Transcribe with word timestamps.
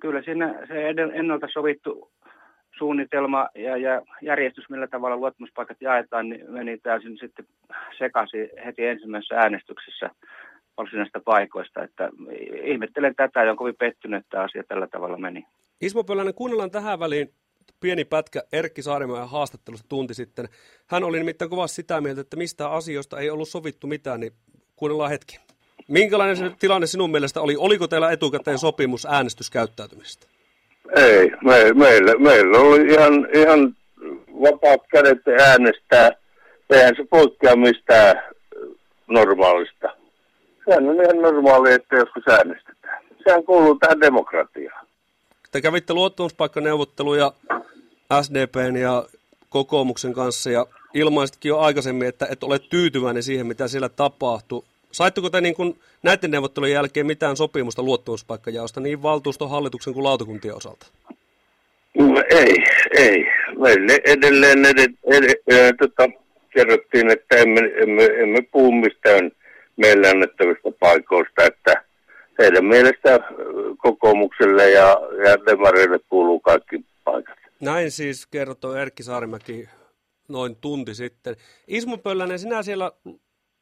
kyllä 0.00 0.22
siinä 0.22 0.54
se 0.68 0.88
ennalta 1.14 1.46
sovittu 1.52 2.10
suunnitelma 2.78 3.48
ja, 3.54 3.76
ja 3.76 4.02
järjestys, 4.22 4.70
millä 4.70 4.86
tavalla 4.86 5.16
luottamuspaikat 5.16 5.76
jaetaan, 5.80 6.28
niin 6.28 6.50
meni 6.50 6.78
täysin 6.78 7.18
sitten 7.20 7.46
sekaisin 7.98 8.48
heti 8.64 8.86
ensimmäisessä 8.86 9.34
äänestyksessä 9.34 10.10
varsinaisista 10.76 11.20
paikoista. 11.24 11.82
Että 11.82 12.10
ihmettelen 12.64 13.14
tätä 13.16 13.44
ja 13.44 13.50
on 13.50 13.56
kovin 13.56 13.76
pettynyt, 13.78 14.24
että 14.24 14.42
asia 14.42 14.64
tällä 14.68 14.86
tavalla 14.86 15.18
meni. 15.18 15.46
Ismo 15.80 16.04
Pölänen, 16.04 16.34
kuunnellaan 16.34 16.70
tähän 16.70 17.00
väliin 17.00 17.32
pieni 17.80 18.04
pätkä 18.04 18.42
Erkki 18.52 18.82
Saarimäen 18.82 19.28
haastattelusta 19.28 19.88
tunti 19.88 20.14
sitten. 20.14 20.48
Hän 20.86 21.04
oli 21.04 21.18
nimittäin 21.18 21.50
kovasti 21.50 21.74
sitä 21.74 22.00
mieltä, 22.00 22.20
että 22.20 22.36
mistä 22.36 22.70
asioista 22.70 23.18
ei 23.18 23.30
ollut 23.30 23.48
sovittu 23.48 23.86
mitään, 23.86 24.20
niin 24.20 24.32
kuunnellaan 24.76 25.10
hetki. 25.10 25.47
Minkälainen 25.88 26.36
se 26.36 26.50
tilanne 26.58 26.86
sinun 26.86 27.10
mielestä 27.10 27.40
oli? 27.40 27.56
Oliko 27.56 27.88
teillä 27.88 28.10
etukäteen 28.10 28.58
sopimus 28.58 29.06
äänestyskäyttäytymistä? 29.06 30.26
Ei, 30.96 31.30
me, 31.44 31.72
meillä, 31.74 32.14
meillä 32.18 32.58
oli 32.58 32.92
ihan, 32.92 33.28
ihan 33.34 33.76
vapaat 34.42 34.80
kädet 34.92 35.18
äänestää. 35.48 36.10
Eihän 36.70 36.96
se 36.96 37.04
poikkea 37.10 37.56
mistään 37.56 38.22
normaalista. 39.06 39.88
Sehän 40.64 40.88
on 40.88 41.04
ihan 41.04 41.22
normaali, 41.22 41.72
että 41.72 41.96
joskus 41.96 42.28
äänestetään. 42.28 43.04
Sehän 43.24 43.44
kuuluu 43.44 43.74
tähän 43.74 44.00
demokratiaan. 44.00 44.86
Te 45.52 45.60
kävitte 45.60 45.94
luottamuspaikkaneuvotteluja 45.94 47.32
SDPn 48.22 48.76
ja 48.76 49.04
kokoomuksen 49.48 50.12
kanssa 50.12 50.50
ja 50.50 50.66
ilmaisitkin 50.94 51.48
jo 51.48 51.58
aikaisemmin, 51.58 52.08
että 52.08 52.26
et 52.30 52.42
ole 52.44 52.58
tyytyväinen 52.58 53.22
siihen, 53.22 53.46
mitä 53.46 53.68
siellä 53.68 53.88
tapahtui. 53.88 54.64
Saitteko 54.92 55.30
te 55.30 55.40
niin 55.40 55.54
kuin 55.54 55.80
näiden 56.02 56.30
neuvottelujen 56.30 56.74
jälkeen 56.74 57.06
mitään 57.06 57.36
sopimusta 57.36 57.82
luottamuspaikkajaosta 57.82 58.80
niin 58.80 59.02
valtuuston, 59.02 59.50
hallituksen 59.50 59.94
kuin 59.94 60.04
lautakuntien 60.04 60.54
osalta? 60.54 60.86
No, 61.98 62.22
ei, 62.30 62.54
ei. 62.98 63.26
Meille 63.58 64.00
edelleen 64.04 64.64
edet, 64.64 64.90
edet, 65.04 65.38
edet, 65.46 65.76
tota, 65.76 66.08
kerrottiin, 66.50 67.10
että 67.10 67.36
emme, 67.36 67.60
emme, 67.82 68.04
emme 68.04 68.42
puhu 68.42 68.72
mistään 68.72 69.30
meille 69.76 70.08
annettavista 70.08 70.70
paikoista, 70.80 71.44
että 71.44 71.82
heidän 72.38 72.64
mielestä 72.64 73.20
kokoomukselle 73.78 74.70
ja, 74.70 75.00
ja 75.24 75.46
demareille 75.46 75.98
kuuluu 76.08 76.40
kaikki 76.40 76.84
paikat. 77.04 77.38
Näin 77.60 77.90
siis 77.90 78.26
kertoi 78.26 78.80
Erkki 78.80 79.02
Saarimäki 79.02 79.68
noin 80.28 80.56
tunti 80.56 80.94
sitten. 80.94 81.36
Ismo 81.68 81.98
Pöllänen, 81.98 82.38
sinä 82.38 82.62
siellä 82.62 82.92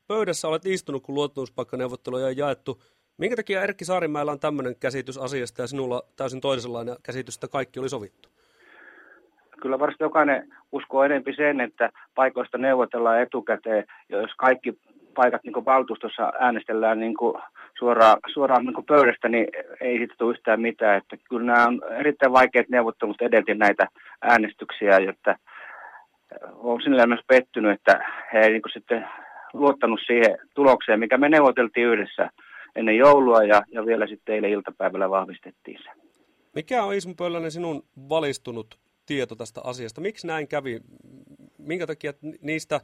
pöydässä 0.09 0.49
olet 0.49 0.67
istunut, 0.67 1.03
kun 1.03 1.15
luottamuspaikkaneuvotteluja 1.15 2.27
on 2.27 2.37
jaettu. 2.37 2.83
Minkä 3.19 3.37
takia 3.37 3.62
Erkki 3.62 3.85
Saarimäellä 3.85 4.33
on 4.33 4.41
tämmöinen 4.41 4.77
käsitys 4.81 5.19
asiasta 5.19 5.62
ja 5.62 5.67
sinulla 5.67 6.03
täysin 6.17 6.41
toisenlainen 6.41 6.97
käsitys, 7.03 7.35
että 7.35 7.49
kaikki 7.49 7.81
oli 7.81 7.89
sovittu? 7.89 8.29
Kyllä 9.62 9.79
varmasti 9.79 10.05
jokainen 10.05 10.55
uskoo 10.73 11.03
enempi 11.03 11.34
sen, 11.37 11.61
että 11.61 11.91
paikoista 12.15 12.59
neuvotellaan 12.59 13.23
etukäteen, 13.23 13.84
jos 14.09 14.31
kaikki 14.37 14.79
paikat 15.15 15.45
niin 15.45 15.65
valtuustossa 15.65 16.33
äänestellään 16.41 17.01
niin 17.01 17.15
suoraan, 17.79 18.19
suoraan 18.33 18.65
niin 18.65 18.87
pöydästä, 18.87 19.29
niin 19.29 19.49
ei 19.81 19.99
siitä 19.99 20.15
tule 20.19 20.34
yhtään 20.34 20.61
mitään. 20.61 20.97
Että 20.97 21.17
kyllä 21.29 21.53
nämä 21.53 21.67
on 21.67 21.83
erittäin 22.01 22.33
vaikeat 22.33 22.69
neuvottelut 22.69 23.23
edelti 23.23 23.55
näitä 23.55 23.89
äänestyksiä, 24.23 24.97
että 25.09 25.37
olen 26.55 26.83
sinällään 26.83 27.09
myös 27.09 27.25
pettynyt, 27.27 27.73
että 27.73 28.05
he 28.33 28.39
ei 28.39 28.51
niin 28.51 28.62
sitten 28.73 29.07
luottanut 29.53 30.01
siihen 30.07 30.39
tulokseen, 30.55 31.01
mikä 31.01 31.19
me 31.19 31.29
neuvoteltiin 31.29 31.87
yhdessä 31.87 32.31
ennen 32.77 32.97
joulua 32.97 33.43
ja, 33.43 33.63
ja 33.69 33.87
vielä 33.87 34.07
sitten 34.07 34.35
eilen 34.35 34.51
iltapäivällä 34.51 35.11
vahvistettiin 35.11 35.79
se. 35.83 35.91
Mikä 36.55 36.85
on 36.85 36.95
Ismo 36.95 37.15
Pöllänen 37.19 37.51
sinun 37.51 37.83
valistunut 38.09 38.79
tieto 39.07 39.35
tästä 39.35 39.61
asiasta? 39.65 40.01
Miksi 40.01 40.27
näin 40.27 40.49
kävi? 40.49 40.81
Minkä 41.59 41.87
takia 41.87 42.13
niistä 42.43 42.81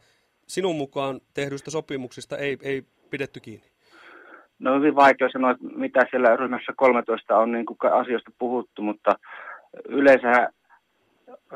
sinun 0.47 0.77
mukaan 0.77 1.21
tehdyistä 1.35 1.71
sopimuksista 1.71 2.39
ei, 2.39 2.59
ei 2.63 2.83
pidetty 3.11 3.41
kiinni? 3.41 3.67
No 4.59 4.77
hyvin 4.77 4.95
vaikea 4.95 5.29
sanoa, 5.33 5.55
mitä 5.77 6.07
siellä 6.11 6.37
ryhmässä 6.37 6.73
13 6.77 7.39
on 7.39 7.53
niin 7.53 7.67
kuin 7.67 7.79
asioista 7.93 8.31
puhuttu, 8.39 8.83
mutta 8.83 9.19
yleensä 9.89 10.49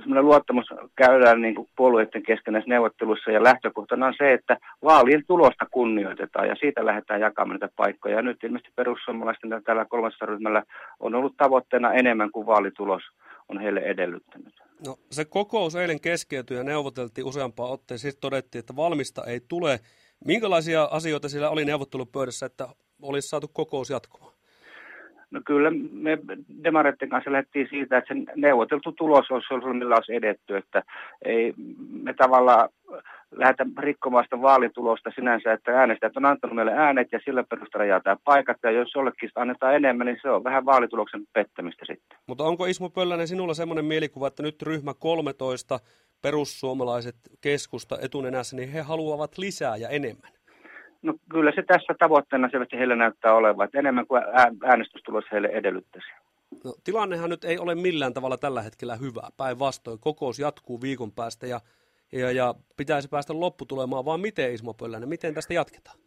semmoinen 0.01 0.25
luottamus 0.25 0.67
käydään 0.97 1.41
niin 1.41 1.55
kuin 1.55 1.69
puolueiden 1.77 2.23
kesken 2.23 2.53
näissä 2.53 2.69
neuvotteluissa 2.69 3.31
ja 3.31 3.43
lähtökohtana 3.43 4.07
on 4.07 4.15
se, 4.19 4.33
että 4.33 4.57
vaalien 4.85 5.25
tulosta 5.27 5.67
kunnioitetaan 5.71 6.49
ja 6.49 6.57
siitä 6.61 6.87
lähdetään 6.87 7.21
jakamaan 7.21 7.61
näitä 7.61 7.75
paikkoja. 7.77 8.17
Ja 8.17 8.23
nyt 8.23 8.45
ilmeisesti 8.45 8.73
perussuomalaisten 8.77 9.63
tällä 9.65 9.85
kolmessa 9.85 10.27
ryhmällä 10.27 10.63
on 11.01 11.15
ollut 11.15 11.37
tavoitteena 11.37 11.93
enemmän 11.93 12.31
kuin 12.33 12.47
vaalitulos 12.47 13.03
on 13.49 13.61
heille 13.61 13.81
edellyttänyt. 13.81 14.55
No 14.87 14.97
se 15.11 15.25
kokous 15.25 15.77
eilen 15.77 16.01
keskeytyi 16.01 16.57
ja 16.57 16.65
neuvoteltiin 16.65 17.27
useampaan 17.27 17.71
otteen. 17.71 17.99
Sitten 17.99 18.21
todettiin, 18.21 18.61
että 18.61 18.77
valmista 18.77 19.25
ei 19.25 19.41
tule. 19.49 19.81
Minkälaisia 20.25 20.85
asioita 20.85 21.29
siellä 21.29 21.51
oli 21.51 21.65
neuvottelupöydässä, 21.65 22.47
että 22.47 22.69
olisi 23.03 23.29
saatu 23.29 23.49
kokous 23.53 23.91
jatkumaan? 23.91 24.36
No 25.37 25.43
kyllä 25.45 25.71
me 25.93 26.19
demareiden 26.65 27.09
kanssa 27.09 27.33
lähdettiin 27.33 27.69
siitä, 27.71 27.99
että 27.99 28.15
se 28.15 28.21
neuvoteltu 28.37 28.93
tulos 28.93 29.31
olisi 29.31 29.55
ollut, 29.55 29.79
millä 29.79 29.95
olisi 29.95 30.15
edetty, 30.15 30.57
että 30.57 30.83
ei 31.25 31.55
me 32.03 32.15
tavallaan 32.15 32.69
lähdetä 33.31 33.67
rikkomaan 33.79 34.25
sitä 34.25 34.43
vaalitulosta 34.43 35.11
sinänsä, 35.15 35.53
että 35.53 35.81
äänestäjät 35.81 36.17
on 36.17 36.25
antanut 36.25 36.57
meille 36.57 36.73
äänet 36.73 37.09
ja 37.13 37.21
sillä 37.25 37.45
perusteella 37.45 37.85
jaetaan 37.85 38.19
paikat, 38.25 38.57
ja 38.63 38.71
jos 38.71 38.95
jollekin 38.95 39.31
annetaan 39.35 39.77
enemmän, 39.77 40.07
niin 40.07 40.19
se 40.23 40.31
on 40.31 40.45
vähän 40.45 40.65
vaalituloksen 40.65 41.23
pettämistä 41.33 41.85
sitten. 41.87 42.19
Mutta 42.27 42.45
onko 42.45 42.67
Ismo 42.67 42.91
Pöllänen 42.91 43.29
sinulla 43.29 43.55
semmoinen 43.55 43.85
mielikuva, 43.85 44.27
että 44.27 44.43
nyt 44.43 44.63
ryhmä 44.63 44.95
13, 44.95 45.81
perussuomalaiset 46.23 47.17
keskusta 47.41 47.99
etunenässä, 48.03 48.57
niin 48.57 48.73
he 48.73 48.81
haluavat 48.81 49.39
lisää 49.39 49.77
ja 49.77 49.89
enemmän? 49.89 50.36
No 51.03 51.15
kyllä 51.31 51.53
se 51.55 51.63
tässä 51.63 51.95
tavoitteena 51.99 52.49
selvästi 52.51 52.79
heillä 52.79 52.97
näyttää 52.97 53.35
olevan, 53.35 53.65
että 53.65 53.79
enemmän 53.79 54.07
kuin 54.07 54.23
äänestystulos 54.65 55.25
heille 55.33 55.49
edellyttäisi. 55.49 56.09
No, 56.65 56.75
tilannehan 56.85 57.31
nyt 57.31 57.45
ei 57.45 57.59
ole 57.59 57.75
millään 57.75 58.15
tavalla 58.15 58.37
tällä 58.37 58.63
hetkellä 58.63 58.97
hyvä. 58.97 59.29
Päinvastoin 59.37 59.99
kokous 60.01 60.39
jatkuu 60.39 60.81
viikon 60.81 61.13
päästä 61.13 61.47
ja, 61.47 61.61
ja, 62.13 62.33
ja 62.33 62.55
pitäisi 62.77 63.09
päästä 63.09 63.41
lopputulemaan, 63.41 64.05
vaan 64.05 64.21
miten 64.21 64.55
Ismo 64.55 64.75
Pöllänen, 64.75 65.09
miten 65.09 65.35
tästä 65.35 65.55
jatketaan? 65.55 65.99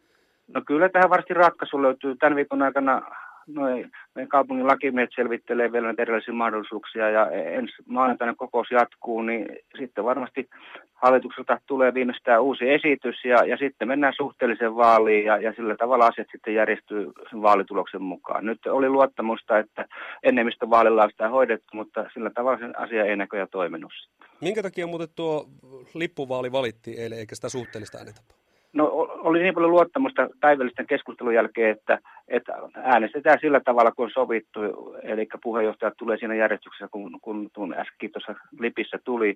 No 0.54 0.62
kyllä 0.66 0.88
tähän 0.88 1.10
varmasti 1.10 1.34
ratkaisu 1.34 1.82
löytyy. 1.82 2.16
Tämän 2.16 2.36
viikon 2.36 2.62
aikana 2.62 3.02
noin 3.46 3.90
meidän 4.14 4.28
kaupungin 4.28 4.66
lakimiehet 4.66 5.10
selvittelee 5.14 5.72
vielä 5.72 5.86
näitä 5.86 6.02
erilaisia 6.02 6.34
mahdollisuuksia 6.34 7.10
ja 7.10 7.30
ensi 7.30 7.74
maanantaina 7.86 8.34
kokous 8.34 8.70
jatkuu, 8.70 9.22
niin 9.22 9.46
sitten 9.78 10.04
varmasti 10.04 10.48
hallitukselta 10.94 11.60
tulee 11.66 11.94
viimeistään 11.94 12.42
uusi 12.42 12.70
esitys 12.70 13.24
ja, 13.24 13.44
ja 13.44 13.56
sitten 13.56 13.88
mennään 13.88 14.12
suhteelliseen 14.16 14.76
vaaliin 14.76 15.24
ja, 15.24 15.36
ja 15.36 15.52
sillä 15.52 15.76
tavalla 15.76 16.06
asiat 16.06 16.28
sitten 16.32 16.54
järjestyy 16.54 17.12
sen 17.30 17.42
vaalituloksen 17.42 18.02
mukaan. 18.02 18.46
Nyt 18.46 18.66
oli 18.66 18.88
luottamusta, 18.88 19.58
että 19.58 19.86
enemmistövaalilla 20.22 21.02
on 21.02 21.10
sitä 21.10 21.28
hoidettu, 21.28 21.68
mutta 21.72 22.10
sillä 22.14 22.30
tavalla 22.30 22.58
sen 22.58 22.78
asia 22.78 23.04
ei 23.04 23.16
näköjään 23.16 23.48
toiminut. 23.50 23.92
Minkä 24.40 24.62
takia 24.62 24.86
muuten 24.86 25.08
tuo 25.16 25.48
lippuvaali 25.94 26.52
valittiin 26.52 27.00
eilen 27.00 27.18
eikä 27.18 27.34
sitä 27.34 27.48
suhteellista 27.48 27.98
äänetapaa? 27.98 28.39
No 28.72 28.86
oli 29.00 29.42
niin 29.42 29.54
paljon 29.54 29.70
luottamusta 29.70 30.28
päivällisten 30.40 30.86
keskustelun 30.86 31.34
jälkeen, 31.34 31.70
että, 31.70 31.98
että 32.28 32.52
äänestetään 32.74 33.38
sillä 33.40 33.60
tavalla, 33.60 33.92
kun 33.92 34.04
on 34.04 34.10
sovittu. 34.14 34.60
Eli 35.02 35.26
puheenjohtajat 35.42 35.94
tulee 35.98 36.18
siinä 36.18 36.34
järjestyksessä, 36.34 36.88
kun, 36.90 37.20
kun 37.22 37.50
tuon 37.52 37.74
äsken 37.74 38.12
tuossa 38.12 38.34
lipissä 38.60 38.98
tuli. 39.04 39.34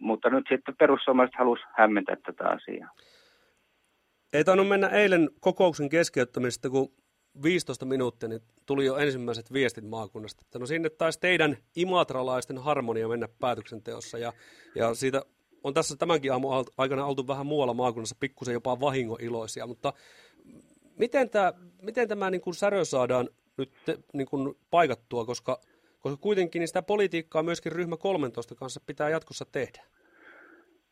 Mutta 0.00 0.30
nyt 0.30 0.46
sitten 0.48 0.76
perussuomalaiset 0.78 1.38
halusi 1.38 1.62
hämmentää 1.76 2.16
tätä 2.26 2.48
asiaa. 2.48 2.90
Ei 4.32 4.44
tainnut 4.44 4.68
mennä 4.68 4.88
eilen 4.88 5.30
kokouksen 5.40 5.88
keskeyttämistä, 5.88 6.70
kun 6.70 6.92
15 7.42 7.84
minuuttia, 7.84 8.28
niin 8.28 8.40
tuli 8.66 8.86
jo 8.86 8.96
ensimmäiset 8.96 9.52
viestit 9.52 9.84
maakunnasta. 9.88 10.42
Että 10.46 10.58
no 10.58 10.66
sinne 10.66 10.90
taisi 10.90 11.20
teidän 11.20 11.56
imatralaisten 11.76 12.58
harmonia 12.58 13.08
mennä 13.08 13.28
päätöksenteossa 13.40 14.18
ja, 14.18 14.32
ja 14.74 14.94
siitä 14.94 15.22
on 15.64 15.74
tässä 15.74 15.96
tämänkin 15.96 16.32
aamun 16.32 16.64
aikana 16.78 17.04
oltu 17.04 17.28
vähän 17.28 17.46
muualla 17.46 17.74
maakunnassa 17.74 18.16
pikkusen 18.20 18.52
jopa 18.52 18.80
vahingoiloisia, 18.80 19.66
mutta 19.66 19.92
miten, 20.98 21.30
tämä, 21.30 21.52
miten 21.82 22.08
tämä 22.08 22.30
niin 22.30 22.40
kuin 22.40 22.54
särö 22.54 22.84
saadaan 22.84 23.28
nyt 23.56 23.72
niin 24.12 24.26
kuin 24.26 24.54
paikattua, 24.70 25.24
koska, 25.24 25.58
koska 26.00 26.16
kuitenkin 26.16 26.60
niin 26.60 26.68
sitä 26.68 26.82
politiikkaa 26.82 27.42
myöskin 27.42 27.72
ryhmä 27.72 27.96
13 27.96 28.54
kanssa 28.54 28.80
pitää 28.86 29.08
jatkossa 29.08 29.44
tehdä? 29.52 29.82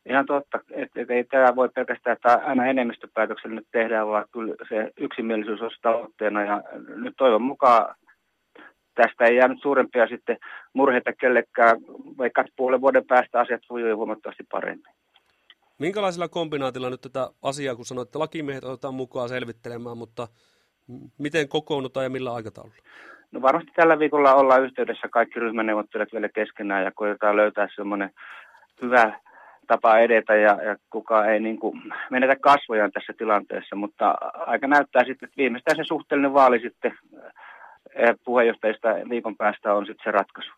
Ihan 0.09 0.25
totta, 0.25 0.59
että 0.71 1.13
ei 1.13 1.23
tämä 1.23 1.55
voi 1.55 1.69
pelkästään 1.69 2.15
että 2.15 2.41
aina 2.45 2.65
enemmistöpäätöksellä 2.65 3.55
nyt 3.55 3.67
tehdään, 3.71 4.07
vaan 4.07 4.25
kyllä 4.31 4.55
se 4.69 4.91
yksimielisyys 4.97 5.61
on 5.61 5.71
tavoitteena 5.81 6.43
ja 6.43 6.63
nyt 6.95 7.13
toivon 7.17 7.41
mukaan 7.41 7.95
tästä 8.95 9.25
ei 9.25 9.35
jäänyt 9.35 9.61
suurempia 9.61 10.07
sitten 10.07 10.37
murheita 10.73 11.13
kellekään, 11.13 11.77
vaikka 12.17 12.45
puolen 12.55 12.81
vuoden 12.81 13.05
päästä 13.07 13.39
asiat 13.39 13.61
sujuu 13.63 13.97
huomattavasti 13.97 14.43
paremmin. 14.51 14.93
Minkälaisella 15.79 16.27
kombinaatilla 16.27 16.89
nyt 16.89 17.01
tätä 17.01 17.29
asiaa, 17.41 17.75
kun 17.75 17.85
sanoit, 17.85 18.07
että 18.07 18.19
lakimiehet 18.19 18.63
otetaan 18.63 18.93
mukaan 18.93 19.29
selvittelemään, 19.29 19.97
mutta 19.97 20.27
miten 21.17 21.49
kokoonnutaan 21.49 22.03
ja 22.03 22.09
millä 22.09 22.33
aikataululla? 22.33 22.77
No 23.31 23.41
varmasti 23.41 23.71
tällä 23.75 23.99
viikolla 23.99 24.33
ollaan 24.33 24.63
yhteydessä 24.63 25.07
kaikki 25.07 25.39
ryhmäneuvottelijat 25.39 26.13
vielä 26.13 26.29
keskenään 26.29 26.83
ja 26.83 26.91
koetetaan 26.95 27.37
löytää 27.37 27.67
semmoinen 27.75 28.11
hyvä 28.81 29.19
tapa 29.67 29.97
edetä 29.99 30.35
ja, 30.35 30.63
ja 30.63 30.75
kuka 30.89 31.25
ei 31.25 31.39
niin 31.39 31.59
kuin 31.59 31.81
menetä 32.09 32.35
kasvojaan 32.35 32.91
tässä 32.91 33.13
tilanteessa, 33.17 33.75
mutta 33.75 34.15
aika 34.33 34.67
näyttää 34.67 35.03
sitten, 35.03 35.27
että 35.27 35.37
viimeistään 35.37 35.77
se 35.77 35.83
suhteellinen 35.83 36.33
vaali 36.33 36.59
sitten 36.59 36.97
puheenjohtajista 38.25 38.89
viikon 39.09 39.37
päästä 39.37 39.73
on 39.73 39.85
sitten 39.85 40.03
se 40.03 40.11
ratkaisu. 40.11 40.51